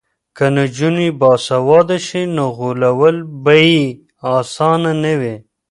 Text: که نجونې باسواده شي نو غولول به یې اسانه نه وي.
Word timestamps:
که 0.35 0.45
نجونې 0.55 1.07
باسواده 1.19 1.97
شي 2.07 2.23
نو 2.35 2.45
غولول 2.57 3.15
به 3.43 3.55
یې 3.71 3.85
اسانه 4.39 4.91
نه 5.03 5.13
وي. 5.19 5.35